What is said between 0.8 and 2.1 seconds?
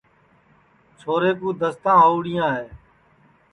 چھورے کُو دستاں